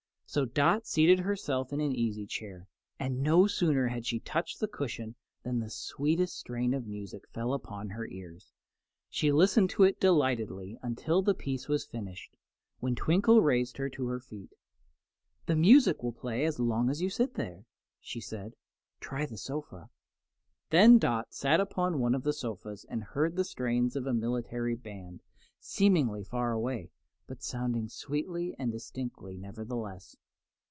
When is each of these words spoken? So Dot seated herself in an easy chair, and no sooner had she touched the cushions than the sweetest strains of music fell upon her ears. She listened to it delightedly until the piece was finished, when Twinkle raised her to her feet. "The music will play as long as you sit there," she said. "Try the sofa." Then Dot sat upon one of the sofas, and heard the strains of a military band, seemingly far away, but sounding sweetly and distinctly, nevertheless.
So 0.31 0.45
Dot 0.45 0.87
seated 0.87 1.19
herself 1.19 1.73
in 1.73 1.81
an 1.81 1.93
easy 1.93 2.25
chair, 2.25 2.69
and 2.97 3.19
no 3.21 3.47
sooner 3.47 3.87
had 3.89 4.05
she 4.05 4.21
touched 4.21 4.61
the 4.61 4.67
cushions 4.69 5.17
than 5.43 5.59
the 5.59 5.69
sweetest 5.69 6.37
strains 6.39 6.73
of 6.73 6.87
music 6.87 7.27
fell 7.33 7.53
upon 7.53 7.89
her 7.89 8.07
ears. 8.07 8.53
She 9.09 9.29
listened 9.33 9.71
to 9.71 9.83
it 9.83 9.99
delightedly 9.99 10.77
until 10.81 11.21
the 11.21 11.33
piece 11.33 11.67
was 11.67 11.83
finished, 11.85 12.37
when 12.79 12.95
Twinkle 12.95 13.41
raised 13.41 13.75
her 13.75 13.89
to 13.89 14.07
her 14.07 14.21
feet. 14.21 14.53
"The 15.47 15.57
music 15.57 16.01
will 16.01 16.13
play 16.13 16.45
as 16.45 16.59
long 16.61 16.89
as 16.89 17.01
you 17.01 17.09
sit 17.09 17.33
there," 17.33 17.65
she 17.99 18.21
said. 18.21 18.53
"Try 19.01 19.25
the 19.25 19.35
sofa." 19.37 19.89
Then 20.69 20.97
Dot 20.97 21.33
sat 21.33 21.59
upon 21.59 21.99
one 21.99 22.15
of 22.15 22.23
the 22.23 22.31
sofas, 22.31 22.85
and 22.87 23.03
heard 23.03 23.35
the 23.35 23.43
strains 23.43 23.97
of 23.97 24.07
a 24.07 24.13
military 24.13 24.75
band, 24.75 25.23
seemingly 25.59 26.23
far 26.23 26.53
away, 26.53 26.89
but 27.27 27.41
sounding 27.43 27.87
sweetly 27.87 28.53
and 28.59 28.71
distinctly, 28.73 29.37
nevertheless. 29.37 30.17